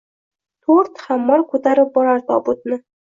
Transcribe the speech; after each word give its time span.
…To’rt 0.69 1.03
hammol 1.09 1.43
ko’tarib 1.51 1.91
borar 1.99 2.25
tobutni 2.31 2.79